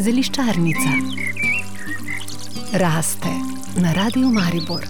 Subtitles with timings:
[0.00, 0.92] Zeliščarnica
[2.72, 3.32] raste
[3.82, 4.86] na radiju Maribor.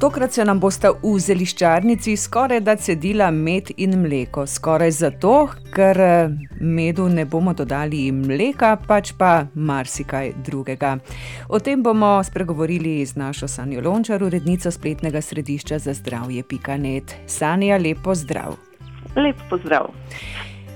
[0.00, 4.46] Tokrat se nam bosta v zeliščarnici skoraj da cedila med in mleko.
[4.46, 5.34] Skoraj zato,
[5.74, 6.00] ker
[6.60, 10.98] medu ne bomo dodali mleka, pač pa marsikaj drugega.
[11.48, 17.16] O tem bomo spregovorili z našo Sanjo Lončar, urednico spletnega središča za zdravje.net.
[17.26, 18.69] Sanja, lepo zdrav.
[19.16, 19.90] Lep pozdrav.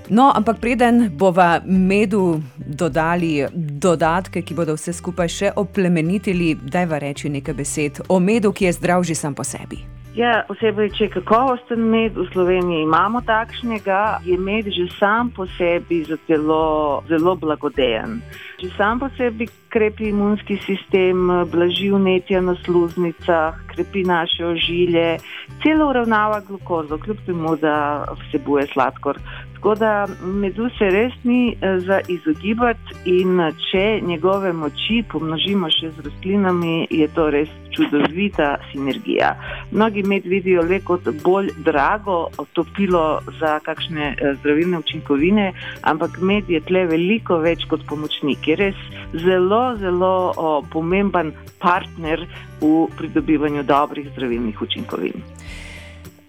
[0.09, 7.01] No, ampak preden bova medu dodali dodatke, ki bodo vse skupaj še oplemenitili, daj va
[7.01, 9.94] reči nekaj besed o medu, ki je zdrav že sam po sebi.
[10.15, 15.43] Ja, posebej, če je kakovosten med, v Sloveniji imamo takšnega, je med že sam po
[15.59, 18.21] sebi za telo zelo blagodejen.
[18.63, 25.19] Že sam po sebi krepi imunski sistem, blaži vnetja na sluznicah, krepi naše ožilje,
[25.67, 29.19] celo uravnava glukozo, kljub temu, da vsebuje sladkor.
[29.65, 35.71] Tako da medu se res ni eh, za izogibati, in eh, če njegove moči pomnožimo
[35.73, 39.31] še z rastlinami, je to res čudovita sinergija.
[39.73, 42.19] Mnogi med vidijo le kot bolj drago
[42.53, 45.49] topilo za kakšne eh, zdravilne učinkovine,
[45.81, 48.45] ampak med je tle veliko več kot pomočnik.
[48.45, 52.29] Je res zelo, zelo o, pomemben partner
[52.61, 55.25] v pridobivanju dobrih zdravilnih učinkovin.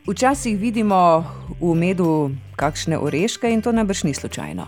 [0.05, 1.25] Včasih vidimo
[1.57, 4.65] v medu kakšne oreške in to najbrž ni slučajno.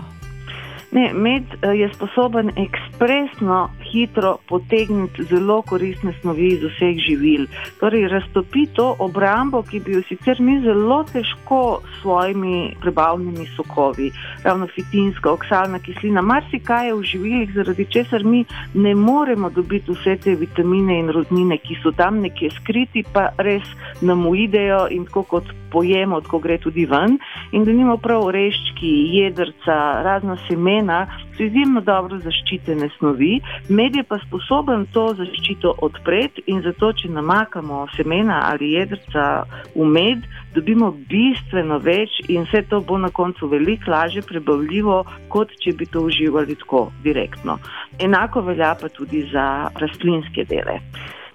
[0.92, 7.48] Ne, med eh, je sposoben ekspresno, hitro potegniti zelo koristne snovi iz vseh živil.
[7.80, 14.12] Torej, raztopi to obrambo, ki bi jo sicer mi zelo težko s svojimi prebavnimi sokovi,
[14.44, 20.18] ravno fitinska, oksalna kislina, marsikaj je v živilih, zaradi česar mi ne moremo dobiti vse
[20.24, 23.68] te vitamine in rodnine, ki so tam nekje skriti, pa res
[24.02, 27.18] nam uidejo in tako kot pojemo, tako gre tudi ven.
[27.52, 31.06] In da nimamo prav oreščki, jedrca, razna semena,
[31.38, 33.38] so izjemno dobro zaščitene snovi,
[33.70, 39.28] med je pa sposoben to zaščito odpreti in zato, če namakamo semena ali jedrca
[39.76, 40.26] v med,
[40.56, 45.86] dobimo bistveno več in vse to bo na koncu veliko lažje prebavljivo, kot če bi
[45.86, 47.60] to uživali tako direktno.
[48.00, 50.80] Enako velja pa tudi za rastlinske dele.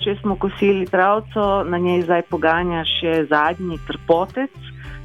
[0.02, 4.50] Če smo kosili travco, na njej zdaj poganja še zadnji trpotec.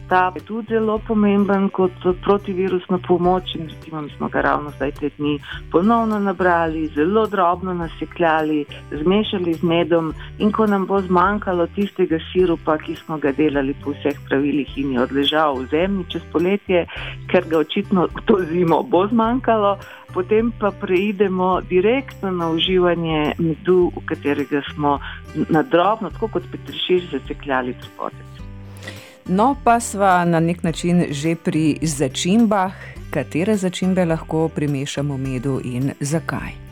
[0.10, 1.92] Ta je tudi zelo pomemben kot
[2.24, 3.56] protivirusna pomoč.
[3.56, 5.40] In recimo, smo ga ravno zdaj te dni
[5.72, 10.14] ponovno nabrali, zelo drobno nasekljali, zmešali z medom.
[10.40, 14.94] In ko nam bo zmanjkalo tistega sirupa, ki smo ga delali po vseh pravilih in
[14.96, 16.86] je odležal v zemlji čez poletje,
[17.28, 19.78] ker ga očitno to zimo bo zmanjkalo,
[20.14, 25.00] potem pa preidemo direktno na uživanje medu, v katerega smo
[25.50, 28.47] na drobno, tako kot petrišiš, zasekljali trpotec.
[29.30, 32.72] No, pa sva na nek način že pri začimbah,
[33.12, 36.67] katere začimbe lahko primešamo medu in zakaj.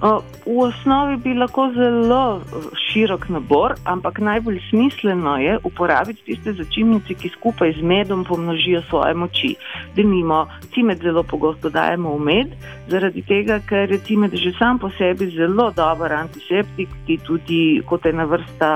[0.00, 2.40] V osnovi bi lahko zelo
[2.88, 9.14] širok nabor, ampak najbolj smiselno je uporabiti tiste začimnice, ki skupaj z medom pomnožijo svoje
[9.14, 9.50] moči.
[9.96, 12.54] Denimo, cimet zelo pogosto dajemo v med,
[12.88, 18.06] zaradi tega, ker je cimet že sam po sebi zelo dober antiseptik, ki tudi kot
[18.08, 18.70] ena vrsta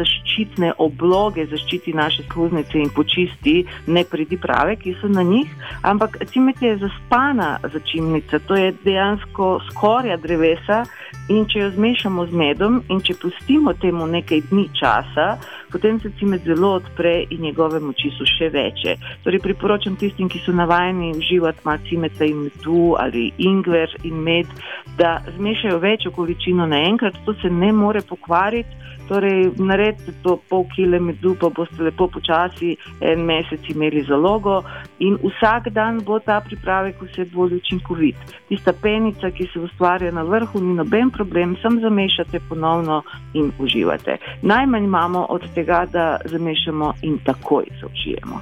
[0.00, 5.52] zaščitne obloge zaščiti naše sluznice in počisti nepridiprave, ki so na njih.
[5.82, 10.86] Ampak cimet je zaspana začimnica, to je dejansko skorja drevesa časa
[11.30, 15.38] in če jo zmešamo z medom in če pustimo temu nekaj dni časa,
[15.70, 18.96] potem se cimet zelo odpre in njegove moči so še večje.
[19.24, 24.50] Torej priporočam tistim, ki so navajeni uživati malo cimeta in medu ali ingver in med,
[25.00, 28.68] da zmešajo večjo količino naenkrat, to se ne more pokvariti.
[29.08, 34.60] Torej, naredite to pol kile medu, pa boste lepo počasi en mesec imeli zalogo
[34.98, 38.16] in vsak dan bo ta pripravek vse bolj učinkovit.
[38.48, 43.02] Tista penica, ki se ustvarja na vrhu, ni noben problem, sam zamešate ponovno
[43.34, 44.16] in uživate.
[44.42, 48.40] Najmanj imamo od tega, da zamešamo in takoj zaužijemo.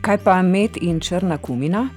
[0.00, 1.88] Kaj pa med in črna kumina?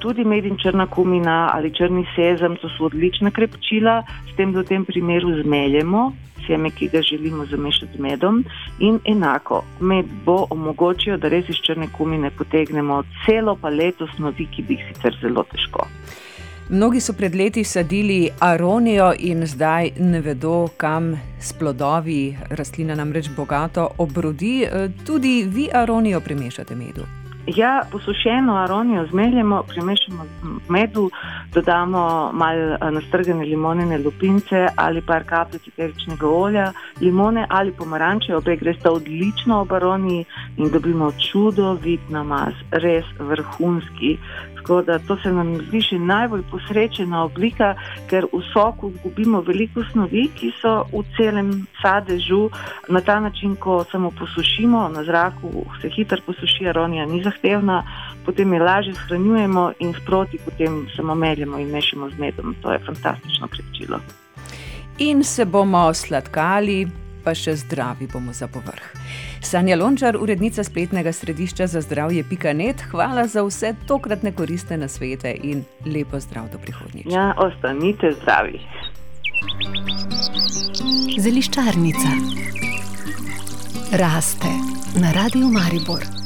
[0.00, 4.02] Tudi med in črna kumina ali črni sezam, to so odlična krepčila,
[4.32, 6.12] s tem, da v tem primeru zmeljemo
[6.46, 8.44] seme, ki ga želimo zamešati z medom.
[8.78, 14.62] In enako, med bo omogočil, da res iz črne kumine potegnemo celo paleto snovi, ki
[14.62, 15.86] bi jih sicer zelo težko.
[16.70, 23.30] Mnogi so pred leti sadili aronijo in zdaj ne vedo, kam s plodovi rastlina namreč
[23.36, 24.66] bogato obrodi.
[25.06, 27.19] Tudi vi aronijo primešate medu.
[27.56, 30.24] Ja, posušeno aronijo zmeljemo, premešamo
[30.68, 31.10] medu,
[31.54, 38.56] dodamo malo eh, nastrgane limonene lupince ali par kapljic eteričnega olja, limone ali pomaranče, obe
[38.56, 40.24] gresta odlično ob aroniji
[40.56, 44.18] in dobimo čudovit namaz, res vrhunski.
[44.60, 47.70] Tako da to se nam zdi še najbolj posrečena oblika,
[48.10, 51.50] ker v soku izgubimo veliko snovi, ki so v celem
[51.80, 52.50] sadežu.
[52.88, 57.84] Na ta način, ko samo posušimo na zraku, se hitro posuši, aronija ni zahtevna,
[58.24, 62.54] potem jo lažje shranjujemo in sproti potem samo meljemo in mešamo z medom.
[62.62, 64.00] To je fantastično krepčilo.
[64.98, 66.86] In se bomo sladkali
[67.24, 68.84] pa še zdravi bomo za povrh.
[69.44, 75.64] Sanja Lončar, urednica spletnega središča za zdravje Pikanet, hvala za vse tokratne koristne nasvete in
[75.86, 77.06] lepo zdrav do prihodnjič.
[77.12, 78.60] Ja, ostanite zdravi.
[81.20, 82.10] Zeliščarnica
[84.00, 84.52] raste
[85.00, 86.19] na radiju Maribor.